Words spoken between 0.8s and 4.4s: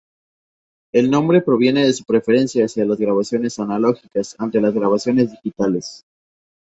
El nombre proviene de su preferencia hacia las grabaciones analógicas,